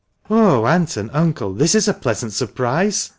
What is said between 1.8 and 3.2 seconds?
a pleasant surprise!"